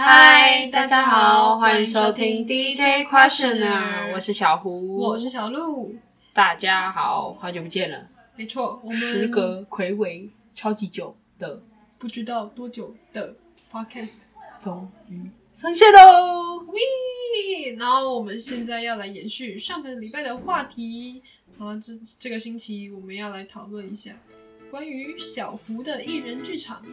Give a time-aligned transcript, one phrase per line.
[0.00, 5.96] 嗨，大家好，欢迎收听 DJ Questioner，我是小胡，我是小鹿。
[6.32, 8.06] 大家好，好久不见了，
[8.36, 11.60] 没错，我们时隔暌违超级久的
[11.98, 13.34] 不知道多久的
[13.72, 14.20] Podcast
[14.60, 16.58] 终于上线喽！
[16.68, 21.24] 喂，然后我们现在要来延续上个礼拜的话题，
[21.58, 24.12] 然后这这个星期我们要来讨论一下
[24.70, 26.84] 关于小胡的艺人剧场。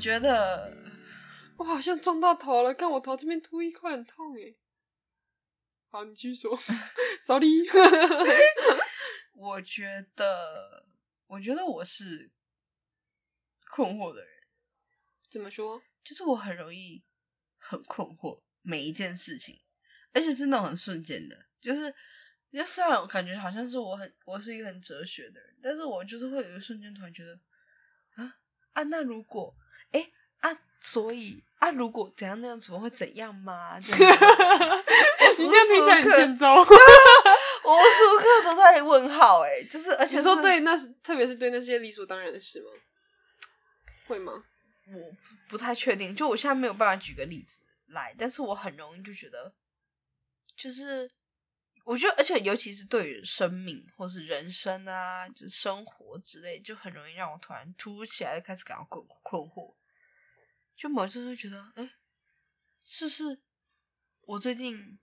[0.00, 0.74] 觉得
[1.58, 4.56] 我好像撞到头了，看我头这边凸一块，很痛哎。
[5.90, 6.56] 好，你继续说。
[7.20, 7.48] Sorry。
[9.34, 10.86] 我觉得，
[11.26, 12.30] 我觉得我是
[13.70, 14.30] 困惑的人。
[15.28, 15.82] 怎么说？
[16.02, 17.04] 就是我很容易
[17.58, 19.60] 很困惑每一件事情，
[20.12, 21.94] 而且是那种很瞬间的，就是。
[22.52, 27.38] 就虽然我感觉好像是我很我是一个很哲学的人，但是我就是会有一个瞬间突然觉得，
[28.16, 28.40] 啊
[28.72, 29.56] 啊，那如果
[29.92, 30.06] 哎
[30.40, 33.78] 啊，所以啊，如果怎样那样，怎么会怎样吗？
[33.82, 36.46] 你这样听起来很欠揍。
[36.54, 42.70] 我 无时无刻都在问号，哎，就是而且说对，那是特别是对那些理所当然的事吗？
[44.06, 44.44] 会吗？
[44.92, 45.12] 我
[45.48, 49.52] 不太确定，就我现在没有办法举个例子来，但是我很容易就觉得，
[50.56, 51.10] 就是。
[51.84, 59.74] 我觉得，而且尤其是对于生命或是人生啊，就是生活之类，就很容易让我突然突如其来的开始感到困困惑。
[60.80, 61.90] 就某次就觉得，哎，
[62.86, 63.38] 是是，
[64.22, 64.98] 我最近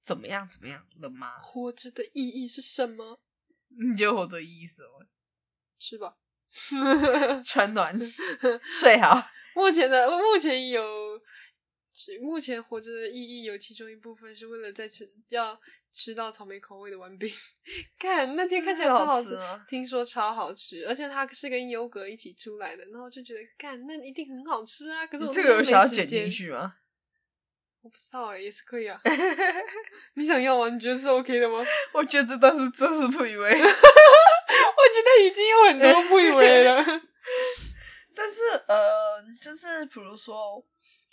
[0.00, 1.38] 怎么样怎么样了吗？
[1.42, 3.20] 活着的意义是什么？
[3.68, 5.06] 你觉得活着意义是什么？
[5.78, 6.16] 吃吧，
[7.44, 7.94] 穿暖，
[8.80, 9.28] 睡好。
[9.54, 11.07] 目前的目前有。
[12.20, 15.60] 目前活着的意义有其中一部分是为了在吃，要
[15.92, 17.28] 吃到草莓口味的丸饼。
[17.98, 19.36] 看那天看起来超好吃，
[19.66, 25.06] 听说超好吃，而且它是跟优格一起出来的，然后就觉得，干那一定很好吃啊！
[25.08, 26.76] 可是我这个有想要剪进去吗？
[27.82, 29.00] 我不知道哎，也是可以啊。
[30.14, 30.68] 你想要吗？
[30.68, 31.64] 你觉得是 OK 的吗？
[31.94, 33.50] 我觉得，但是真是不以为。
[33.50, 36.84] 我觉得已经有很多不以为了。
[38.14, 40.64] 但是呃，就是比如说。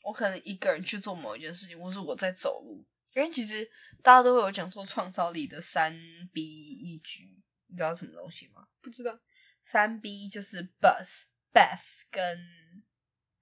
[0.05, 2.85] 我可能一个人去做某一件事情，或是我在走路，
[3.15, 3.67] 因为其实
[4.03, 5.99] 大家都会有讲说创造力的三
[6.31, 8.67] B 一局，你知道什么东西吗？
[8.81, 9.19] 不知道。
[9.63, 12.37] 三 B 就是 bus、bath 跟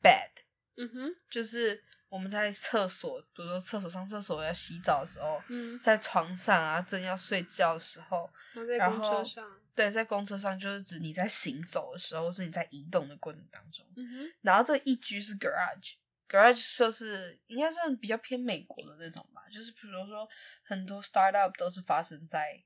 [0.02, 0.32] bed。
[0.78, 8.30] 嗯哼，就是我们在厕所，比如说厕所上厕所要洗澡的时候，嗯，在床上啊，正要睡觉的时候，
[8.66, 13.86] 在公车上，对，在公车上就是指你在行走的时候，或是你在移动的过程当中。
[13.98, 15.96] 嗯哼，然后这一居是 garage。
[16.30, 20.28] Garage 就是应该算比较偏美国的那种吧，就是比如说
[20.64, 22.64] 很多 startup 都是发生在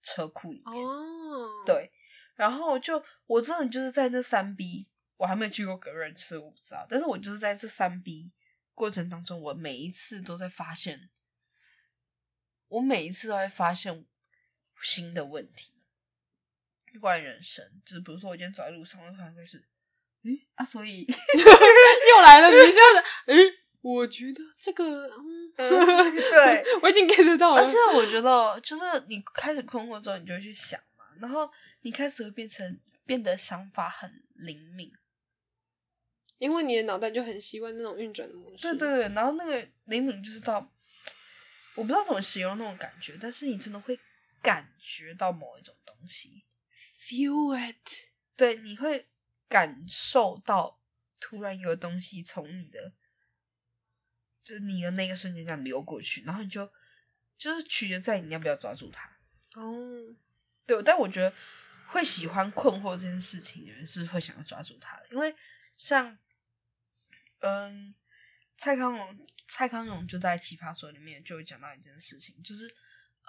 [0.00, 0.84] 车库里面。
[0.84, 1.92] 哦，对，
[2.34, 6.86] 然后就我真的就是在那三 B，我还没有去过 Garage，我不知道。
[6.88, 8.32] 但是我就是在这三 B
[8.74, 11.10] 过程当中，我每一次都在发现，
[12.68, 14.06] 我每一次都在发现
[14.80, 15.74] 新的问题，
[17.00, 19.66] 关于人生，就是比如说我今天走在路上，我突然会是。
[20.22, 23.36] 嗯啊，所以 又来了，你这样子，哎，
[23.80, 27.62] 我觉得这个，嗯， 对我已经 get 到了。
[27.62, 34.92] 而且我觉得，就是你开始困惑之后，你就会去想嘛，然后你开始会变成变得想法很灵敏，
[36.36, 38.62] 因为你的脑袋就很习惯那种运转的模式。
[38.62, 40.70] 对对对，然后那个灵敏就是到，
[41.76, 43.98] 我不知道怎么形容那种感觉，但是你真的会
[44.42, 46.44] 感觉到某一种东西
[47.08, 47.76] ，feel it，
[48.36, 49.06] 对，你会。
[49.50, 50.80] 感受到
[51.18, 52.94] 突然有东西从你的，
[54.42, 56.72] 就是你的那个瞬间这样流过去，然后你就
[57.36, 59.10] 就是取决在你要不要抓住它。
[59.54, 60.16] 哦，
[60.64, 61.34] 对，但我觉得
[61.88, 65.34] 会喜欢困惑这件事情的人是会想要抓住它的，因为
[65.76, 66.16] 像
[67.40, 67.92] 嗯，
[68.56, 72.72] 蔡康永，蔡康永就在《奇葩说》里面就会讲到一件事情，就是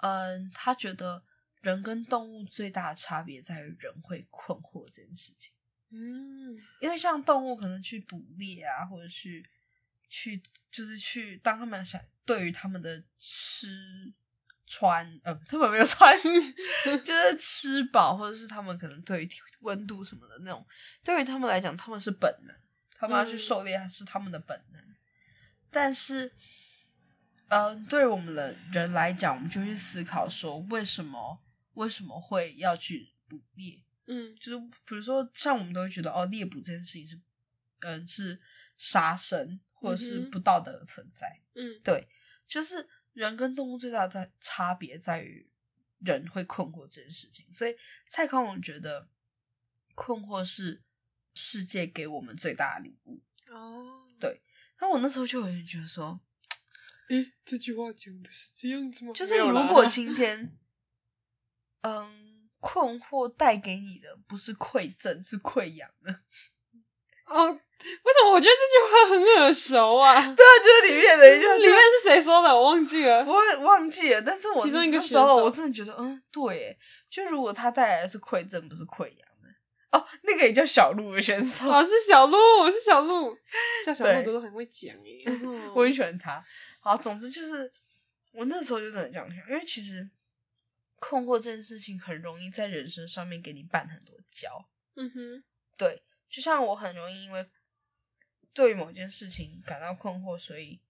[0.02, 1.24] 嗯，他觉得
[1.60, 5.52] 人跟动物最大的差别在于人会困惑这件事情。
[5.92, 9.46] 嗯，因为像动物可能去捕猎啊，或者去
[10.08, 14.12] 去就是去当他们想对于他们的吃
[14.66, 16.16] 穿，呃，他们没有穿，
[17.04, 19.28] 就是吃饱，或者是他们可能对于
[19.60, 20.66] 温度什么的那种，
[21.04, 22.56] 对于他们来讲，他们是本能，
[22.96, 24.82] 他们要去狩猎是他们的本能。
[25.70, 26.32] 但是，
[27.48, 31.42] 嗯，对于我们的人来讲，我们就去思考说，为什么
[31.74, 33.78] 为什么会要去捕猎？
[34.14, 37.18] 嗯，就是比如说，像我们都会觉得哦，猎捕这件事情是，
[37.80, 38.40] 嗯，是
[38.76, 41.40] 杀生或者是不道德的存在。
[41.54, 42.06] 嗯，对，
[42.46, 45.48] 就是人跟动物最大的差别在于
[46.00, 47.50] 人会困惑这件事情。
[47.52, 47.74] 所以
[48.06, 49.08] 蔡康永觉得
[49.94, 50.82] 困惑是
[51.34, 53.22] 世界给我们最大的礼物。
[53.48, 54.42] 哦，对。
[54.80, 56.20] 那我那时候就有人觉得说，
[57.08, 59.12] 诶，这句话讲的是这样子吗？
[59.14, 60.56] 就是如果今天，
[61.82, 62.21] 嗯，
[62.62, 66.14] 困惑带给你的不是馈赠，是溃疡呢？
[67.26, 70.14] 哦，为什么我觉得这句话很耳熟啊？
[70.14, 72.54] 对啊，就是里面的一句，里面是谁说的？
[72.54, 74.22] 我忘记了，我忘记了。
[74.22, 76.78] 但是我其中一个时候，我真的觉得，嗯，对，
[77.10, 79.98] 就如果他带来的是馈赠，不是溃疡的？
[79.98, 82.38] 哦，那个也叫小鹿的选手，哦，是小鹿，
[82.70, 83.36] 是小鹿，
[83.84, 85.24] 叫小鹿的都很会讲耶，
[85.74, 86.44] 我很喜欢他。
[86.80, 87.70] 好，总之就是
[88.32, 90.06] 我那时候就真的这样想，因为其实
[91.02, 94.70] 困惑这件事情很容易在人生上面给你绊很多跤。
[94.94, 95.44] 嗯哼，
[95.76, 96.04] 对。
[96.28, 97.50] 就像我很容易因为
[98.52, 100.80] 对于某件事情感到困惑，所以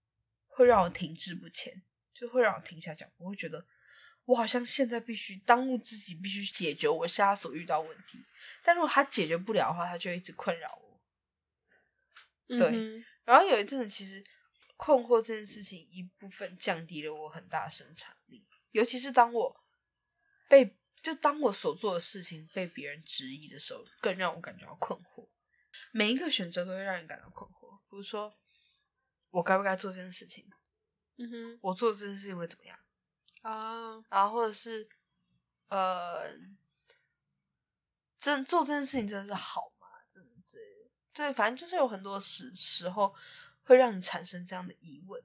[0.46, 1.82] 会让我停滞不前，
[2.12, 3.66] 就会让我停下脚步，会觉得
[4.26, 8.22] 我好像现在必须当务之急，必须解决我现在所遇到问题。
[8.62, 11.00] 但如果他解决不了的话，他就一直困扰我。
[12.58, 14.22] 对，然后有一阵子，其实
[14.76, 19.61] 困惑这件事情一部分降低了我很大生产力，尤其是当我
[20.52, 25.26] 被就当我所做的事情被别人质疑的时候，更让我感觉到困惑。
[25.92, 28.36] 每一个选择都会让人感到困惑，比如说
[29.30, 30.46] 我该不该做这件事情？
[31.16, 32.78] 嗯哼，我做这件事情会怎么样
[33.40, 34.04] 啊？
[34.10, 34.86] 然后或者是
[35.68, 36.36] 呃，
[38.18, 39.86] 真做这件事情真的是好吗？
[40.10, 40.58] 真的这
[41.14, 43.14] 对，反正就是有很多时时候
[43.62, 45.22] 会让你产生这样的疑问，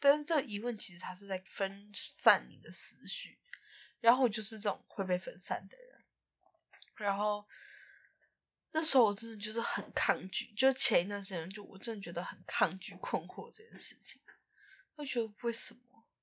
[0.00, 3.38] 但是这疑问其实它是在分散你的思绪，
[4.04, 6.04] 然后我就是这种会被分散的人，
[6.96, 7.44] 然后。
[8.76, 14.20] 那时候我真的就是很抗拒，就前一段时间，就我真的觉得很抗拒困惑这件事情。
[14.96, 15.80] 我觉得为什么？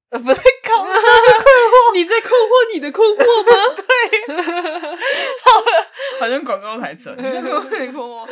[0.10, 3.54] 呃，不在抗困惑， 你在困惑你的困惑吗？
[3.80, 4.36] 对，
[5.42, 8.30] 好，好像广告台词，你在困惑你困惑。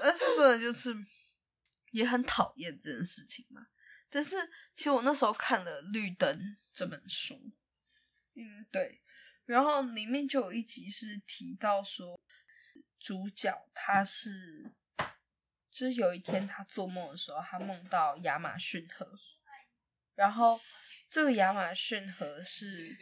[0.00, 0.94] 但是真的就是
[1.90, 3.66] 也很讨厌这件事情嘛。
[4.08, 4.36] 但是
[4.76, 6.38] 其实我那时候看了《绿灯》
[6.72, 7.34] 这本书，
[8.36, 9.02] 嗯，对，
[9.44, 12.20] 然后里面就有一集是提到说。
[12.98, 14.72] 主角他是，
[15.70, 19.08] 就是有一天他做梦的时候，他梦到亚马逊河，
[20.16, 20.58] 然后
[21.06, 22.96] 这个亚马逊河是，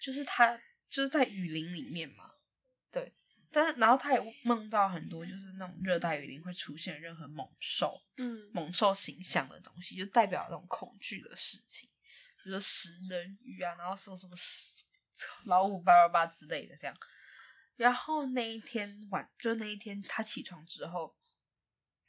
[0.00, 0.56] 就是他
[0.88, 2.34] 就是在雨林里面嘛，
[2.92, 3.10] 对，
[3.50, 11.88] 但是然后他也梦到很多就是那种热带雨林会出现任何猛兽，嗯，猛兽形象的东西，就代表那种恐惧的事情，
[12.48, 14.34] 比如说食人鱼啊，然后什么什么
[15.44, 16.96] 老虎八八八之类的这样。
[17.76, 21.14] 然后那一天晚，就那一天他起床之后，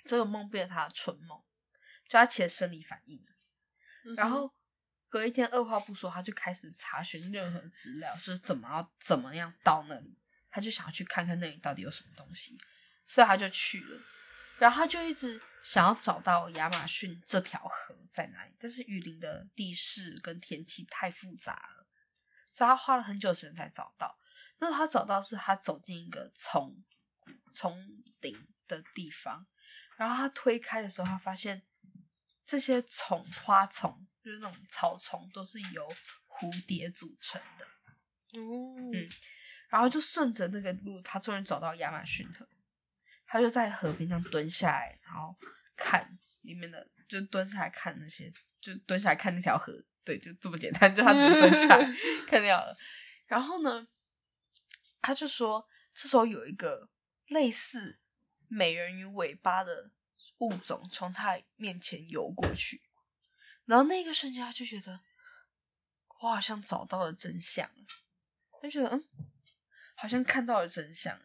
[0.06, 1.44] 这个梦变成他的春梦，
[2.08, 3.22] 就他起了生理反应。
[4.16, 4.50] 然后
[5.10, 10.18] 隔一天二话不说，他就开始查询任何资料，就是怎么要怎么样到那里，
[10.50, 12.58] 他就想要去看看那里到底有什么东西，
[13.08, 14.02] 所以他就去了。
[14.58, 21.88] 然后他就一直想要找到亚马逊这条河在哪里，但是雨林的地势跟天气太复杂了，
[22.50, 24.18] 所以他花了很久时间才找到。
[24.60, 26.84] 那他找到是他走进一个丛
[27.54, 28.38] 丛林
[28.68, 29.46] 的地方，
[29.98, 31.62] 然后他推开的时候，他发现
[32.46, 35.88] 这些丛花丛就是那种草丛，都是由
[36.28, 37.66] 蝴蝶组成的。
[38.40, 39.10] 哦，嗯，
[39.70, 42.48] 然后就顺着那个路，他终于找到亚马逊河。
[43.30, 45.36] 他就在河边上蹲下来，然后
[45.76, 48.28] 看里面的，就蹲下来看那些，
[48.60, 49.72] 就蹲下来看那条河。
[50.04, 51.86] 对，就这么简单，就他只蹲下来
[52.28, 52.76] 看那条河。
[53.28, 53.88] 然后呢？
[55.02, 56.90] 他就说，这时候有一个
[57.28, 58.00] 类似
[58.48, 59.92] 美人鱼尾巴的
[60.40, 62.82] 物种从他面前游过去，
[63.66, 65.02] 然后那个瞬间他就觉得，
[66.22, 67.70] 我好像找到了真相，
[68.60, 69.06] 他觉得嗯，
[69.96, 71.22] 好像看到了真相。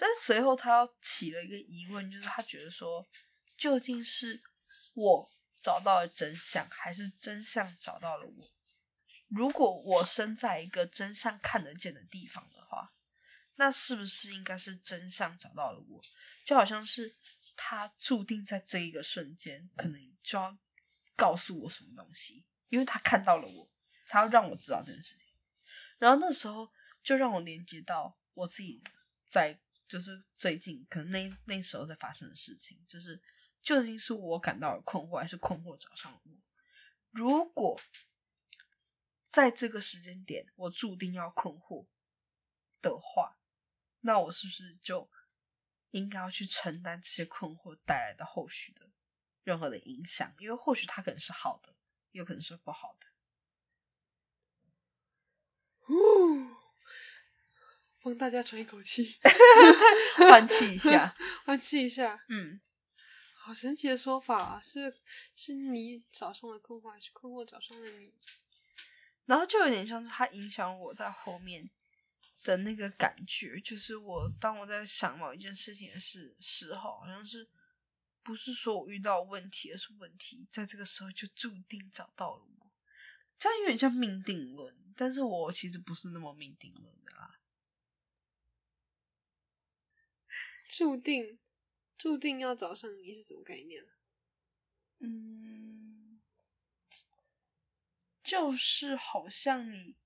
[0.00, 3.06] 但随后他起了一个疑问，就是他觉得说，
[3.58, 4.40] 究竟是
[4.94, 5.30] 我
[5.60, 8.50] 找到了真相，还是真相找到了我？
[9.28, 12.94] 如果我身在一个真相看得见的地方的话。
[13.56, 16.00] 那是不是应该是真相找到了我？
[16.46, 17.14] 就好像是
[17.54, 20.56] 他注定在这一个瞬间，可能就要
[21.14, 23.70] 告诉我什么东西，因为他看到了我，
[24.06, 25.26] 他要让我知道这件事情。
[25.98, 28.82] 然后那时候就让我连接到我自己
[29.26, 33.20] 在，就是最近可能那那时候在发生的事情，就是
[33.60, 36.30] 究竟是我感到了困惑，还是困惑找上了我？
[37.10, 37.78] 如果
[39.22, 41.86] 在这个时间点我注定要困惑。
[42.82, 43.36] 的话，
[44.00, 45.10] 那我是不是就
[45.90, 48.90] 应该要去承担这些困惑带来的后续的
[49.42, 50.34] 任何的影响？
[50.38, 51.76] 因为或许它可能是好的，
[52.12, 53.06] 也有可能是不好的。
[58.00, 59.16] 呜，帮大家喘一口气，
[60.16, 61.14] 换气一下，
[61.44, 62.24] 换气一下。
[62.28, 62.60] 嗯，
[63.34, 64.60] 好神奇的说法啊！
[64.62, 64.96] 是
[65.34, 68.14] 是你找上了困惑，还是困惑找上了你？
[69.26, 71.70] 然后就有点像是它影响我在后面
[72.42, 77.48] 的那个感觉，就是我当我在想某一件事情的时时候，好像是
[78.22, 82.70] 不是说我遇到问题，而是问题在这个时候就注定找到了我，
[83.38, 84.74] 这样有点像命定论。
[84.96, 87.39] 但是我其实不是那么命定论的啦，
[90.70, 91.38] 注定
[91.98, 93.84] 注定要找上你是什么概念？
[95.00, 96.20] 嗯，
[98.22, 99.96] 就是好像你，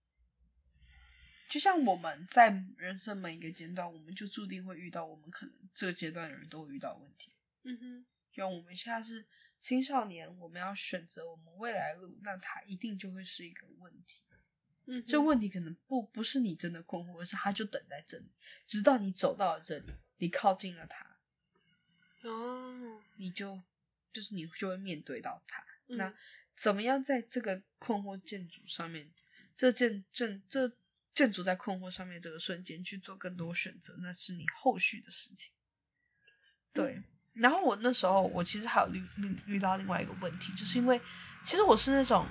[1.50, 7.34] 就像我们在人生每一个阶段，我们就注定会遇到我们可能这个阶段的人都会遇到问题。
[7.64, 9.26] 嗯哼，像我们现在是
[9.60, 14.22] 青少年，我们要选择我们未来路，那它一定就会是一个问题。
[14.86, 18.30] 嗯，这问题可能不不是你真的困惑，而是他就等在这里，
[18.66, 21.16] 直到你走到了这里，你靠近了他，
[22.22, 23.60] 哦，你就
[24.12, 25.64] 就是你就会面对到他。
[25.86, 26.14] 那
[26.56, 29.12] 怎么样在这个困惑建筑上面，
[29.56, 30.72] 这建建这
[31.12, 35.52] 建筑在困惑上面这个瞬间去做更多选择，那是你后续的事情。
[36.72, 37.02] 对，
[37.32, 41.00] 然后我那时候我其实还有遇遇遇到另外一个问题，就是因为
[41.44, 42.26] 其实我是那种。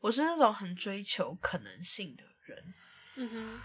[0.00, 2.74] 我是那种很追求可能性的人，
[3.16, 3.60] 嗯哼，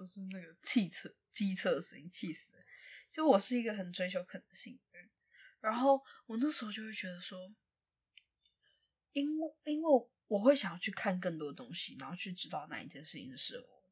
[0.00, 2.54] 都是那个汽车机车的声音，气死！
[3.12, 5.10] 就我是一个很追求可能性的人，
[5.60, 7.54] 然后我那时候就会觉得说，
[9.12, 13.84] 因为因为我会想要去看更多东西，然后去知道哪一件事情是适合我，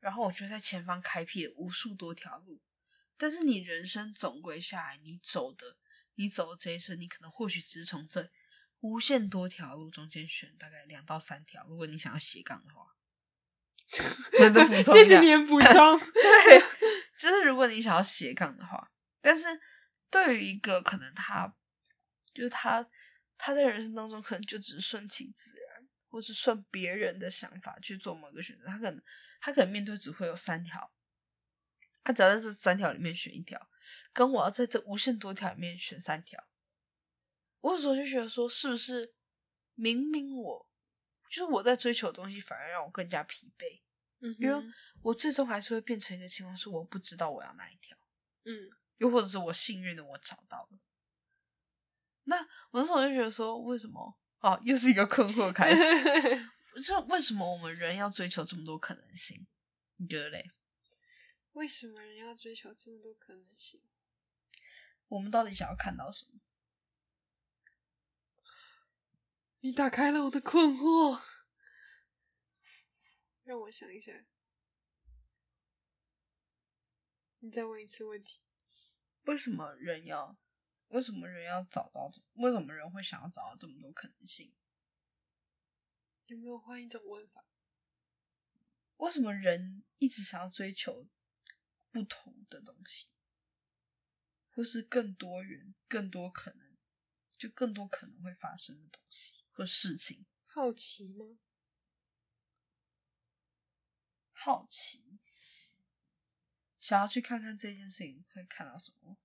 [0.00, 2.60] 然后我就在前方开辟了无数多条路，
[3.16, 5.78] 但是你人生总归下来，你走的。
[6.14, 8.30] 你走的这一生，你可能或许只是从这
[8.80, 11.66] 无限多条路中间选大概两到三条。
[11.66, 12.94] 如果你想要斜杠的话，
[14.84, 15.98] 谢谢你的补充。
[16.12, 16.60] 对，
[17.18, 19.46] 就是如果你想要斜杠的话，但是
[20.10, 21.54] 对于一个可能他
[22.34, 22.88] 就是他
[23.36, 29.02] 他在人生当中可能就只是顺其自然，或是顺别人的想法去做某个选择，他可能
[29.40, 30.92] 他可能面对只会有三条，
[32.02, 33.68] 他只要在这三条里面选一条。
[34.14, 36.42] 跟我要在这无限多条里面选三条，
[37.60, 39.14] 我有时候就觉得说，是不是
[39.74, 40.66] 明明我
[41.32, 43.80] 就是我在追求的东西，反而让我更加疲惫？
[44.20, 47.96] 嗯，因为我最终还是会变成一个情况，是我不知道我要哪一条。
[48.44, 50.78] 嗯，又或者是我幸运的我找到了。
[52.24, 52.36] 那
[52.70, 54.18] 我那时候就觉得说，为什么？
[54.40, 55.82] 哦，又是一个困惑开始。
[56.84, 59.46] 就为什么我们人要追求这么多可能性？
[59.96, 60.52] 你觉得嘞？
[61.52, 63.80] 为什么人要追求这么多可能性？
[65.08, 66.40] 我们到底想要看到什么？
[69.64, 71.22] 你打开了我的困惑，
[73.44, 74.26] 让我想一下。
[77.38, 78.40] 你再问一次问题：
[79.22, 80.36] 为什么人要？
[80.88, 82.12] 为什么人要找到？
[82.32, 84.52] 为什么人会想要找到这么多可能性？
[86.26, 87.44] 有没有换一种问法？
[88.96, 91.06] 为什么人一直想要追求？
[91.92, 93.06] 不同的东西，
[94.50, 96.76] 或是更多元、更多可能，
[97.38, 100.26] 就更多可能会发生的东西或事情。
[100.44, 101.38] 好奇吗？
[104.32, 105.20] 好奇，
[106.80, 109.16] 想要去看看这件事情会看到什么。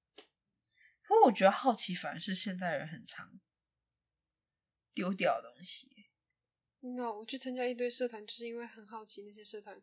[1.01, 3.39] 可我觉得好奇反而是现代人很常
[4.93, 6.09] 丢掉的东西。
[6.79, 9.81] 那我去参加一堆社团，就是因为很好奇那些社团，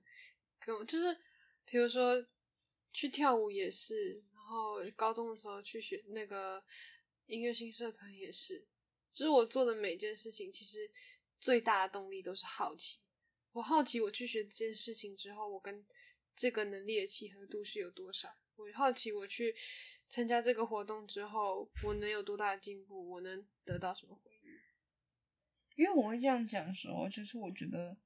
[0.60, 1.20] 跟就是，
[1.64, 2.26] 比如说。
[2.96, 6.64] 去跳舞也是，然后高中的时候去学那个
[7.26, 8.68] 音乐性社团也是，
[9.14, 10.90] 就是我做的每件事情，其实
[11.40, 12.98] 最大的动力都是好奇。
[13.52, 15.86] 我好奇我去学这件事情之后，我跟
[16.34, 18.28] 这个能力的契合度是有多少？
[18.56, 19.54] 我好奇我去
[20.08, 23.08] 参加这个活动之后，我能有多大的进步？
[23.08, 24.50] 我能得到什么回应？
[25.76, 27.96] 因为我会这样讲说，就是我觉得，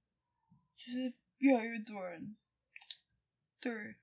[0.76, 2.36] 就是越来越多人
[3.58, 3.96] 对。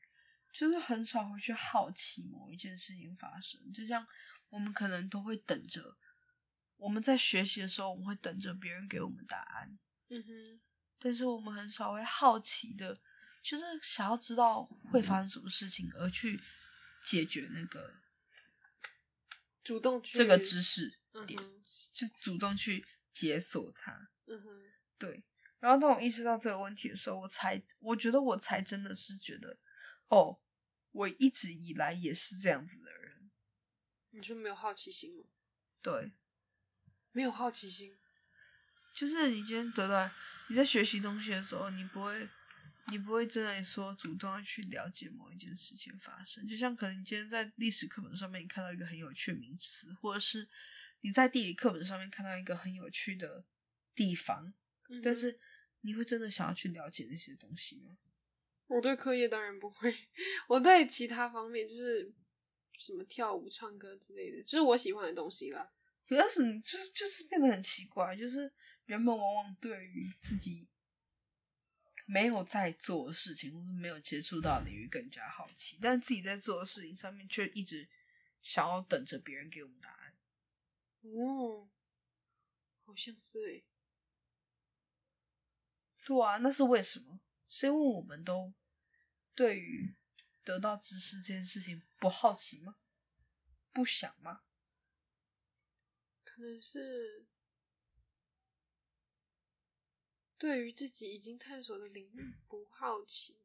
[0.53, 4.07] 就是很少会去好奇某一件事情发生，就像
[4.47, 5.97] 我们可能都会等着，
[6.77, 9.77] 我们在学习的时候，我们会等着别人给我们答案，
[10.09, 10.61] 嗯哼，
[10.99, 12.99] 但是我们很少会好奇的，
[13.41, 16.39] 就是想要知道会发生什么事情而去
[17.03, 17.95] 解决那个
[19.63, 21.39] 主动这个知识，点，
[21.93, 24.09] 就主动去解锁它。
[24.25, 25.23] 嗯哼，对。
[25.59, 29.57] 然后当我意识到这个问题的时候，我才我觉得我才真的是觉得，
[30.09, 30.39] 哦，
[30.91, 33.31] 我一直以来也是这样子的人。
[34.11, 35.25] 你就没有好奇心吗？
[35.81, 36.13] 对，
[37.15, 37.95] 没有好奇心，
[38.93, 40.11] 就是你今天得到
[40.49, 42.27] 你在学习东西的时候，你不会。
[42.91, 50.47] 你不会真的说主动要去了解某一件事情发生，就像可能你今天在历史课本上面你看到一个很有趣的名词，或者是
[51.01, 53.43] 你在地理课本上面看到一个很有趣的
[53.95, 54.53] 地方，
[55.01, 55.39] 但是
[55.81, 57.97] 你会真的想要去了解那些东西吗？
[58.67, 59.91] 我对课业当然不会，
[60.47, 62.13] 我在其他方面就是
[62.77, 65.73] 什么跳舞、唱歌之类的，就是我喜欢的东西啦。
[66.07, 68.53] 可是你就是就是变得很奇怪，就是
[68.85, 70.67] 人们往往对于自己。
[72.07, 77.89] 没有在做的事情，或是没有接触到领域更加好奇，但自己在做的事情上面却一直
[78.43, 80.15] 想要等着别人给我们答案。
[81.01, 81.67] 哦，
[82.85, 83.63] 好像是哎。
[86.05, 87.19] 对啊，那是为什么？
[87.49, 88.53] 是因为我们都
[89.33, 89.95] 对于
[90.43, 92.75] 得到知识这件事情不好奇吗？
[93.73, 94.43] 不想吗？
[96.35, 97.25] 可能是。
[100.37, 103.37] 对于自己已经探索的领域不好奇，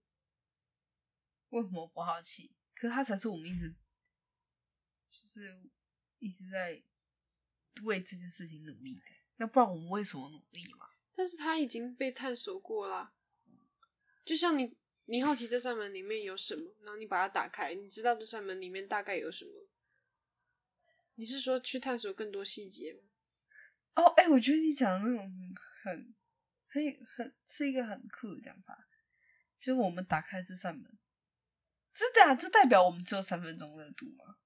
[1.50, 2.50] 为什么不好奇？
[2.74, 3.70] 可是他才是我们一直
[5.08, 5.62] 就是
[6.18, 6.82] 一直在
[7.84, 9.12] 为这件事情努力的。
[9.36, 10.90] 要不然我们为什么努力嘛？
[11.14, 13.14] 但是他已经被探索过了，
[14.24, 19.69] 就像你，你好奇这扇门里面有什么，然后你把它打开，你知道这扇门里面大概有什么。
[21.20, 23.00] 你是说去探索更多细节吗？
[23.96, 25.30] 哦，哎，我觉得你讲的那种
[25.84, 26.14] 很。
[26.72, 28.78] 很很是一个很酷的讲法，
[29.58, 30.98] 就是我们打开这扇门，
[31.92, 34.36] 这代这代表我们只有三分钟热度吗？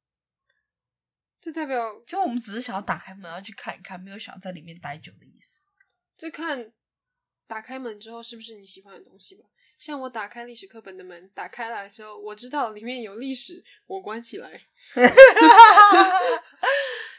[1.38, 5.64] 这代表就我们只是想要打开门，要去看一看，没有想要在里面待久的意思。
[6.16, 6.72] 就看
[7.46, 9.46] 打开门之后是不是你喜欢的东西吧。
[9.78, 14.48] 像我打开历史课本的门，打开来之后，我知道里面有历史，我关起来。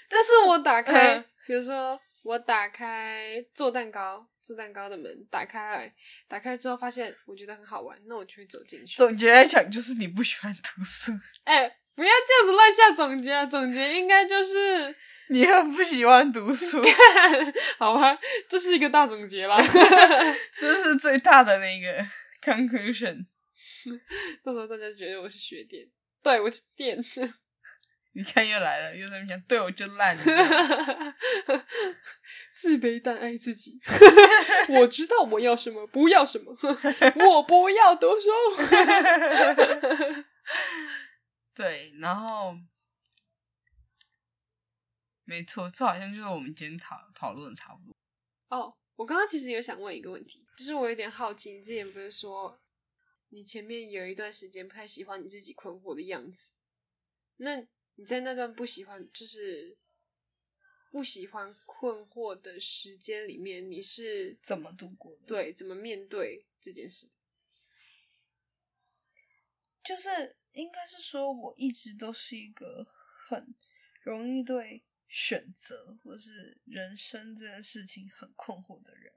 [0.10, 2.00] 但是我打开，比如说。
[2.26, 5.94] 我打开做蛋糕做蛋糕的门，打开来，
[6.28, 8.98] 打开之后发现我觉得很好玩，那我就会走进去。
[8.98, 11.12] 总结来讲，就是你不喜欢读书。
[11.44, 13.46] 哎，不要这样子乱下总结啊！
[13.46, 14.96] 总结应该就是
[15.30, 16.82] 你很不喜欢读书，
[17.78, 18.18] 好吧？
[18.50, 19.62] 这是一个大总结啦，
[20.60, 22.04] 这是最大的那个
[22.45, 23.25] conclusion。
[24.43, 25.89] 到时候大家觉得我是学电，
[26.21, 27.03] 对我是电。
[28.13, 30.15] 你看又来了，又在那讲，对我就烂。
[32.53, 33.79] 自卑但爱自己。
[34.79, 36.55] 我知道我要什么，不要什么。
[37.15, 38.29] 我不要读书。
[41.53, 42.55] 对，然后
[45.25, 47.93] 没错，这好像就是我们今天讨讨论的差不多。
[48.47, 52.62] 哦，我刚刚其实有想问一个问题，就是我有点好奇，你之前不是说
[53.29, 56.53] 你前面有一段时间不太喜欢你自己困惑的样子？
[57.38, 59.77] 那你在那段不喜欢，就是
[60.91, 65.25] 不喜欢困惑的时间里面，你是怎么度过的？
[65.27, 67.10] 对，怎么面对这件事？
[69.84, 72.88] 就是应该是说，我一直都是一个
[73.27, 73.53] 很
[74.01, 79.13] 容易对选择或是人生这件事情很困惑的人。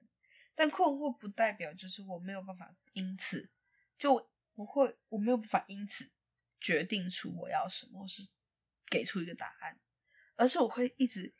[0.55, 3.51] 但困惑不代表就是我没有办法，因此
[3.96, 6.11] 就不会，我没有办法因此
[6.59, 8.29] 决定出我要什么，是。
[8.90, 9.79] 给出一个答案，
[10.37, 11.35] 而是我会一直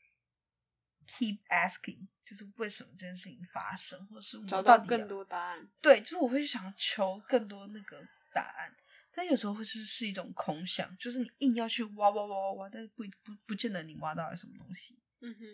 [1.07, 5.67] keep asking，就是为什么这件事情发生，或是找到更多答案。
[5.81, 8.77] 对，就是我会想求更多那个答案，
[9.11, 14.99] 但有时候会是是一种空想，就是你硬要去挖挖挖挖挖，但是不不不见得你挖到了什么东西。
[15.21, 15.45] 嗯哼，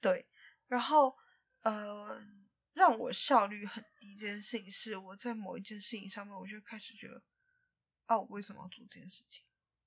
[0.00, 0.26] 对。
[0.68, 1.14] 然后
[1.62, 2.24] 呃，
[2.72, 7.22] 让我效率很低这件事情，是我在某一件事情上面，我就开始觉得，
[8.06, 9.44] 啊，我为什么要做这件事情？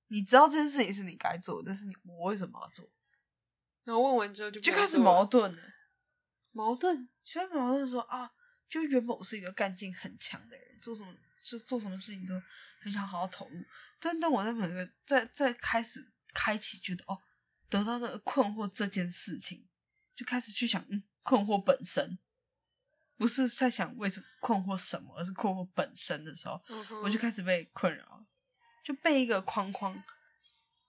[0.08, 2.88] 你知道这件事情是你该做，但是你我为什么要做？
[3.84, 5.62] 然后问完之后就就开始矛盾了。
[6.52, 8.30] 矛盾，现在矛盾说啊，
[8.74, 12.34] 就原本我是一个干劲很强的人，做什么是做什么事情都
[12.80, 13.64] 很想好好投入。
[14.00, 17.16] 但当我在每个在在开始开启，觉得哦，
[17.68, 19.64] 得到的困惑这件事情，
[20.16, 22.18] 就开始去想，嗯，困惑本身
[23.16, 26.60] 不是在想为什么困惑什么，而是困惑本身的时候，
[27.04, 28.26] 我就开始被困扰。
[28.82, 30.02] 就被一个框框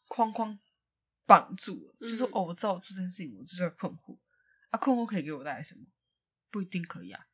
[0.07, 0.57] 框框
[1.27, 4.17] 绑住了，就是哦，我知道我做这件事情，我就在困惑
[4.71, 5.85] 啊，困惑可以给我带来什么？
[6.49, 7.27] 不一定可以啊，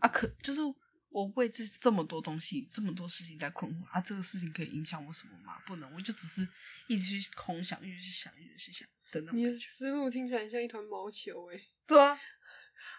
[0.00, 0.60] 啊，可就是
[1.08, 5.58] 我为这这么多东西、这么多事情在困惑啊，这个事情可以影响我什么吗？
[5.66, 6.46] 不能，我就只是
[6.88, 8.88] 一直去空想，一直去想，一直去想。
[9.10, 11.60] 等等，你的思路听起来像一团毛球哎。
[11.86, 12.18] 对啊，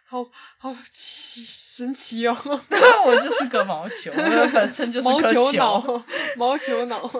[0.05, 0.23] 好
[0.57, 2.35] 好奇神奇哦！
[2.69, 5.81] 那我就是个毛球，我本身就是毛球脑，
[6.37, 7.01] 毛球脑，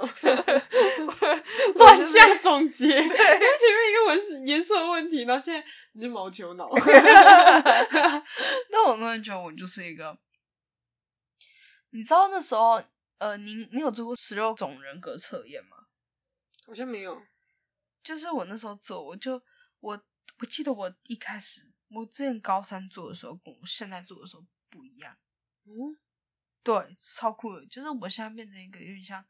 [1.76, 2.88] 乱下总结。
[2.88, 6.70] 前面一个文颜色问题，然后现在你是毛球脑。
[8.72, 10.18] 那我真的觉得我就是一个。
[11.92, 12.82] 你知道那时候，
[13.18, 15.78] 呃，你你有做过十六种人格测验吗？
[16.66, 17.22] 好像没有。
[18.04, 19.42] 就是我那时候做，我就
[19.82, 20.02] 我
[20.40, 25.18] 我记得我一开始，我之前高三做的时候，跟我现在做的时候不一样。
[25.66, 25.98] 嗯，
[26.64, 27.66] 对，超酷的。
[27.68, 29.26] 就是我现在变成一个有点像，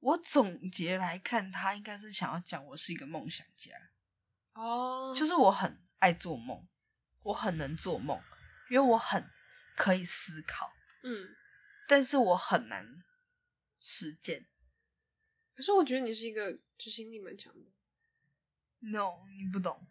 [0.00, 3.72] 我总结来看，他应该是想要讲我是一个梦想家。
[4.54, 6.66] 哦，就是我很爱做梦，
[7.22, 8.20] 我很能做梦，
[8.70, 9.28] 因为我很
[9.76, 10.72] 可以思考。
[11.02, 11.34] 嗯。
[11.86, 13.04] 但是我很难
[13.78, 14.46] 实践。
[15.54, 17.70] 可是我觉得你是一个执行力蛮强的。
[18.80, 19.86] No，你不懂，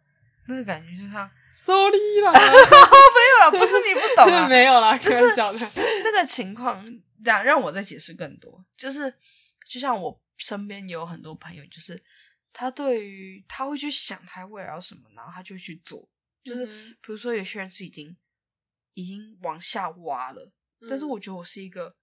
[0.46, 5.34] 那个感觉就像 Sorry 啦， 没有了，不是你不懂啊， 没有啦，就是
[6.04, 6.84] 那个情况，
[7.24, 8.64] 让让我再解释更多。
[8.76, 9.12] 就是
[9.68, 12.02] 就像我身边有很多朋友，就是
[12.52, 16.08] 他对于他会去想他未来要什么，然后他就去做。
[16.42, 18.14] 就是比如说有些人是已经
[18.92, 20.52] 已经往下挖了。
[20.86, 21.96] 但是我觉得我是一个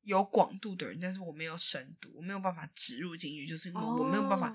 [0.00, 4.54] 有广度的人，但是我没有深度，我没有办法植入进去，就是因为我没有办法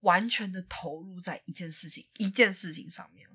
[0.00, 3.28] 完全的投入在一件事情一件事情上面。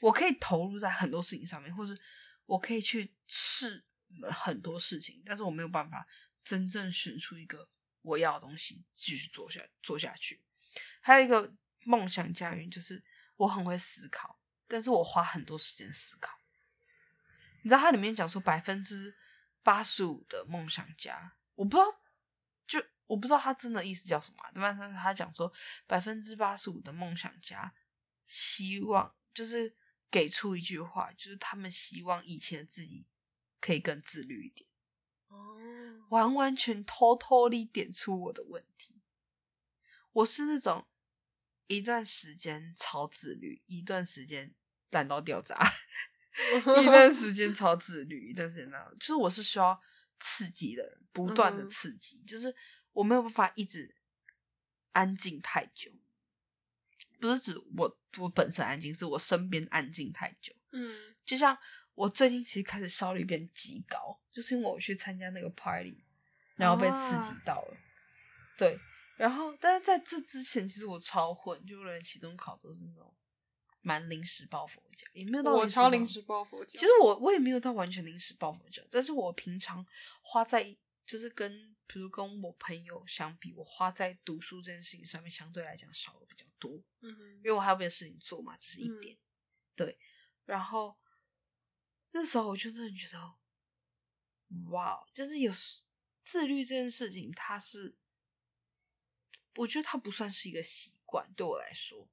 [0.00, 1.98] 我可以投入在很多事情上面，或是
[2.46, 3.84] 我可以去试
[4.30, 6.06] 很多事情，但是我没有办法
[6.42, 7.68] 真正选出一个
[8.02, 10.42] 我要的东西继续做下做下去。
[11.00, 13.02] 还有一个梦想家园，就是
[13.36, 16.36] 我很会思考，但是我花很多时间思考。
[17.62, 19.16] 你知道它里面讲说百分之
[19.62, 22.03] 八十五的梦想家，我不知道，
[22.66, 25.52] 就我不知道他真的意思叫什么，但是他讲说
[25.86, 27.74] 百分之八十五的梦想家
[28.24, 29.76] 希望就是
[30.10, 33.06] 给出一句话，就是他们希望以前的自己
[33.60, 34.68] 可以更自律一点。
[35.28, 35.56] 哦，
[36.10, 39.00] 完完全偷偷地点出我的问题。
[40.12, 40.86] 我是那种
[41.66, 44.54] 一段时间超自律，一段时间
[44.90, 45.58] 懒到掉渣。
[46.82, 49.80] 一段时间超自律，一段时间那样，就是我是需要
[50.26, 52.56] 刺激的人，不断的刺激，就是
[52.92, 53.94] 我没有办法一直
[54.92, 55.92] 安静太久，
[57.20, 60.54] 不是指我我本身安静，是我身边安静太久。
[60.72, 61.58] 嗯，就像
[61.94, 66.02] 我最近其实开始效率变极高，就是因为我去参加那个 party，
[66.56, 67.76] 然后被刺激到了。
[68.56, 68.80] 对，
[69.18, 73.14] 然后但是在这之前，其实我超混，就连期中考都是那种。
[73.84, 76.80] 蛮临时抱佛脚，也没有到我超临时抱佛脚。
[76.80, 79.86] 其实我我也没有到完全临时抱佛脚，但是我平常
[80.22, 86.82] 花在就是跟比如跟我朋友相比，我花在读书这件事情上面相对来讲少了比较多。
[87.02, 89.18] 嗯哼，因为我还有别的事情做嘛，这是一点。
[89.76, 89.98] 对，
[90.46, 90.96] 然后
[92.12, 93.34] 那时候我就真的觉得，
[94.70, 95.52] 哇，就是有
[96.24, 97.94] 自律这件事情，它是
[99.56, 102.08] 我觉得它不算是一个习惯，对我来说。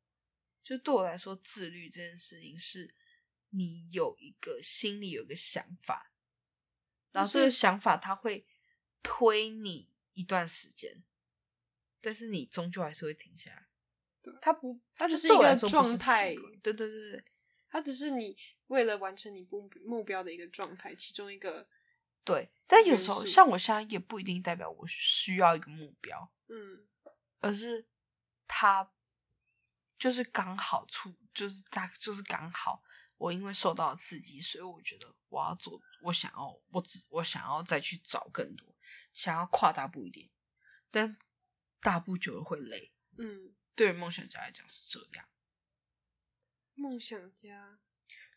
[0.63, 2.93] 就对我来说，自律这件事情是，
[3.49, 6.11] 你有一个心里有一个想法，
[7.11, 8.45] 然后这个想法它会
[9.01, 11.03] 推你一段时间，
[11.99, 13.67] 但是你终究还是会停下来。
[14.21, 16.35] 对，它不，它只是一个状态。
[16.61, 17.25] 对对对对，
[17.67, 21.67] 它只是你为了完成你目目标的一个状态，其中一个。
[22.23, 26.85] 对，但有时候像我现在也不一定代表我需要一个目标，嗯，
[27.39, 27.87] 而是
[28.47, 28.93] 他。
[30.01, 32.81] 就是刚好出，就是大，就是刚好，
[33.17, 38.75] 我因为受到刺激，所以我觉得我要做，我想要，我只我想要再去找更多，
[39.13, 40.27] 想要跨大步一点，
[40.89, 41.15] 但
[41.81, 42.91] 大步久了会累。
[43.19, 45.29] 嗯，对于梦想家来讲是这样。
[46.73, 47.79] 梦想家，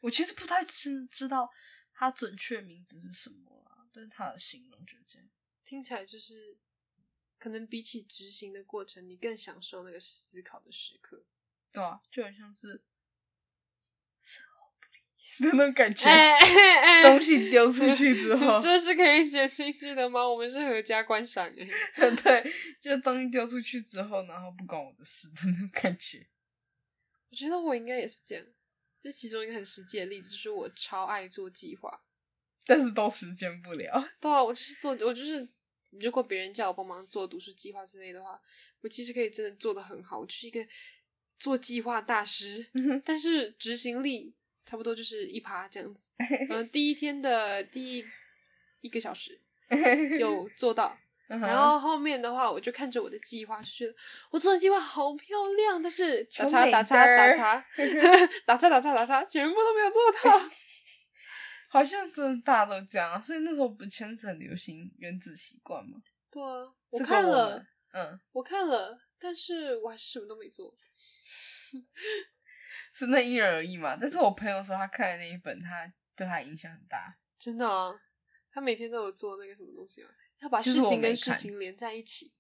[0.01, 1.51] 我其实不太知知道
[1.95, 5.27] 他准确名字是什么啊，但是他的形容就是这样，
[5.65, 6.59] 听起来就是
[7.39, 11.25] 可能比起执行的过程，你更享受那个思考的时刻。
[11.75, 12.81] 对啊，就很像是
[14.23, 16.09] 生活不理那种感觉。
[17.03, 20.27] 东西丢出去之后， 这是可以剪进去的吗？
[20.27, 21.69] 我们是合家观赏诶。
[22.23, 26.27] 对，就东西丢出去之后，然后不关我的事的那种感觉。
[27.31, 28.45] 我觉得我应该也是这样。
[29.01, 32.01] 就其中一个很实际的例子，就是我超爱做计划，
[32.65, 34.09] 但是都实现不了。
[34.21, 35.47] 对啊，我就是做，我就是，
[36.01, 38.41] 如果别人叫我帮忙做读书计划之类的话，
[38.81, 40.21] 我其实可以真的做的很好。
[40.21, 40.67] 我就是一个。
[41.39, 42.71] 做计划大师，
[43.05, 46.09] 但是执行力差不多就是一趴这样子。
[46.51, 48.05] 嗯，第一天的第
[48.81, 49.41] 一个小时，
[50.19, 50.97] 有做到。
[51.27, 53.95] 然后后面的话，我就看着我的计划，就觉得
[54.31, 57.65] 我做的计划好漂亮，但是打叉打叉打叉
[58.45, 60.51] 打叉打叉打叉，全部都没有做到。
[61.69, 65.99] 好像真的大家都这样，所以那时候不前阵流行原子习惯吗？
[66.31, 70.73] 对啊，我看了，嗯，我看了，但是我还是什么都没做。
[72.93, 73.97] 是那因人而异嘛？
[74.01, 77.19] 但是我朋友说他看的那一本，他对他影响很大。
[77.39, 77.93] 真的啊，
[78.51, 80.11] 他每天都有做那个什么东西啊？
[80.41, 82.33] 要把事情跟事情连在一起。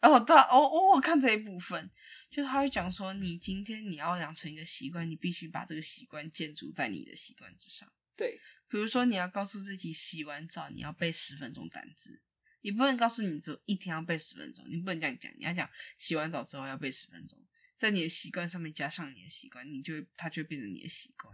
[0.00, 1.90] 哦，对，哦哦我看这一部分，
[2.30, 7.90] 就是他会讲说，你今天你要养成一个习惯，你必须把这个习惯建筑在你的习惯之上。
[8.16, 8.40] 对。
[8.70, 12.20] 比如说，你要告诉自己洗完澡你要背十分钟单词，
[12.60, 17.42] 你不能告诉你只有一天要背十分钟，你不能这样讲，你要讲洗完澡之后要背十分钟，
[17.78, 21.32] 在你的习惯上面加上你的习惯，你就它就会变成你的习惯。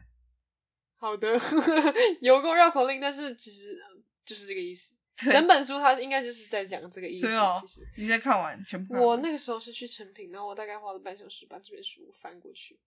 [0.96, 1.40] 好的，
[2.20, 3.76] 有个绕口令，但是其实
[4.24, 4.94] 就是这个意思。
[5.16, 7.26] 整本书它应该就是在讲这个意思。
[7.60, 12.78] 其实你在看完全部，我那个时候是去成品，然后我大概花了半小时把这本书翻过去。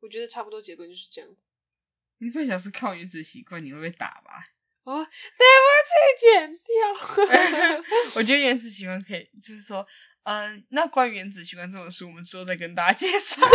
[0.00, 1.52] 我觉得差不多结论就是这样子。
[2.18, 4.44] 你半小时看《原子习惯》，你会被打吧？
[4.84, 7.82] 哦，对不起，剪掉。
[8.16, 9.86] 我觉得《原子习惯》可以，就是说，
[10.24, 13.40] 嗯，那关于《原子习惯》这本书，我们之后再跟大家介绍。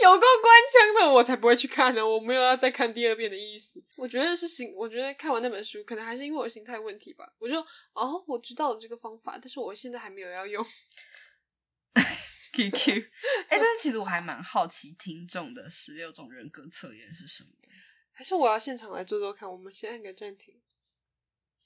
[0.00, 2.06] 有够官腔的，我才不会去看呢。
[2.06, 3.82] 我没有要再看第二遍的意思。
[3.96, 7.32] 我觉得是心，我觉得看完那本书，可能还是因为我心态问题吧。
[7.38, 7.60] 我就
[7.92, 10.64] 哦，我知道了这个方法，但是我现在还没有要用。
[12.52, 13.04] QQ，
[13.50, 17.50] 哎，但是其实我还蛮好奇听众的十六种人格测验是什么，
[18.18, 19.48] 还是我要现场来做做看？
[19.48, 20.52] 我们先按个暂停。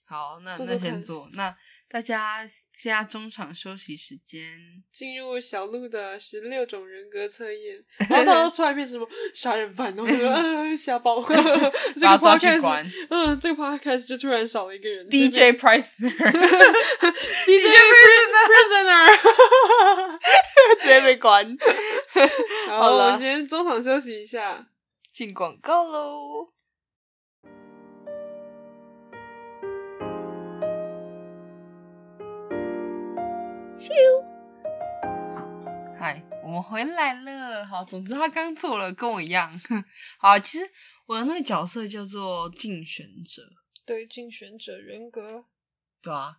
[0.04, 1.30] 好，那那先做。
[1.32, 1.56] 那
[1.88, 4.60] 大家现在中场休息时间，
[4.92, 7.80] 进入小鹿的十六种人格测验。
[8.10, 10.04] 然后到时候出来变成什么杀人犯哦，
[10.76, 11.22] 瞎报。
[11.24, 11.42] 这个
[12.20, 16.12] podcast，嗯，这个 podcast 就突然少了一个人，DJ Prisoner，DJ
[18.50, 19.08] Prisoner，
[20.82, 21.56] 直接被关。
[22.68, 24.66] 好了，我先中场休息一下，
[25.12, 26.55] 进广告喽。
[33.79, 33.92] 咻！
[35.98, 37.66] 嗨，我们回来了。
[37.66, 39.61] 好，总之他刚做了，跟我一样。
[40.18, 40.64] 好，其实
[41.05, 43.42] 我的那个角色叫做竞选者，
[43.85, 45.44] 对，竞选者人格，
[46.01, 46.38] 对啊。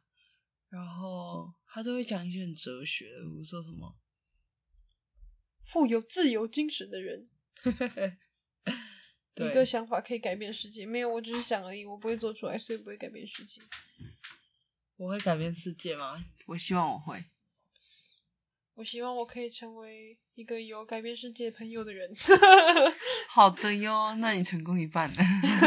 [0.70, 3.96] 然后他都会讲一些很哲学，比如说什么
[5.62, 7.30] 富有自由精神的人，
[9.36, 10.86] 一个想法可以改变世界。
[10.86, 13.62] 没有，我只是想而已，我不会做出来，所以不会改变世界。
[14.98, 16.24] 我会改变世界吗？
[16.48, 17.24] 我希望我会。
[18.76, 22.12] 我希望我可以成为一个有改变世界朋友的人。
[23.30, 25.16] 好的哟，那你成功一半了。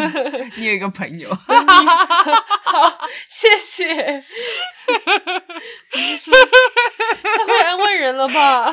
[0.59, 4.25] 你有一个朋友，好，谢谢。
[5.95, 8.73] 太会安慰人了吧？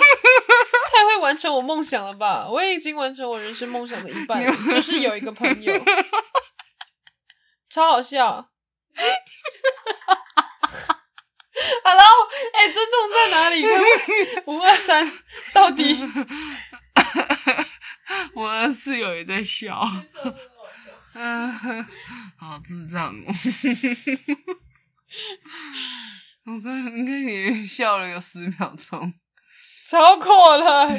[1.24, 2.48] 完成我梦想了吧？
[2.50, 5.74] 我也已经完成我人生梦想的一半，就是有一个朋友，
[7.72, 8.50] 超好笑。
[11.84, 12.06] Hello，
[12.54, 13.66] 哎，尊重在哪里？
[14.46, 15.12] 五二三，
[15.54, 15.98] 到底？
[18.36, 19.88] 我的室友也在笑。
[21.14, 21.54] 嗯，
[22.38, 23.28] 好智障哦！
[26.46, 29.14] 我刚应该也笑了有十秒钟，
[29.94, 30.90] 超过了。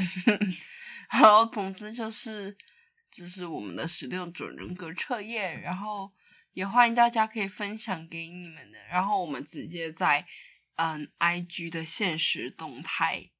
[1.10, 2.56] 好，总之就是，
[3.10, 6.12] 这是我们的十六种人格测验，然后
[6.52, 10.24] 也欢迎大家可以分享给你们的，然后我们直接在。
[10.76, 13.30] 嗯，I G 的现实动态，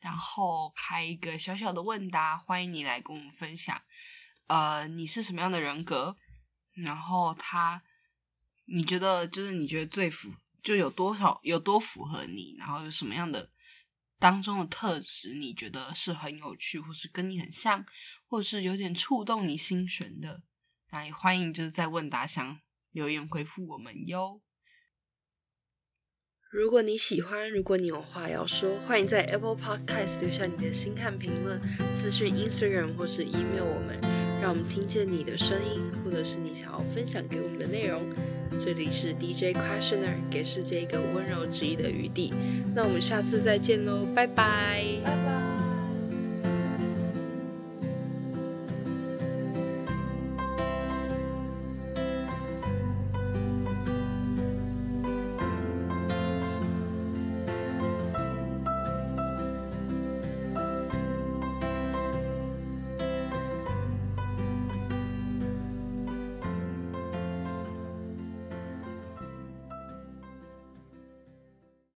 [0.00, 3.82] 然后开一个小小的问答，欢迎你来跟我们分享。
[4.48, 6.16] 呃，你是什么样的人格？
[6.74, 7.84] 然后他，
[8.64, 12.56] 你觉得就是你觉得最符，就有多少有多符合你？
[12.58, 13.48] 然后有什么样的
[14.18, 17.84] 当中的特质，你觉得是很有趣，或是跟你很像，
[18.26, 20.42] 或者是有点触动你心弦的？
[20.90, 22.60] 那也欢迎就是在问答箱
[22.92, 24.40] 留言回复我们哟。
[26.50, 31.60] 如果你喜欢，如果你有话要说，欢迎在 Apple Podcast 留下你的心和评论，
[31.92, 34.00] 私讯 Instagram 或是 email 我们，
[34.40, 38.35] 让我们听见你的声音，或者是你想要分享给我们的内容。
[38.64, 42.32] 这里是 DJ Questioner，给世界一个温柔质疑的余地。
[42.74, 45.55] 那我们下次再见喽，拜拜。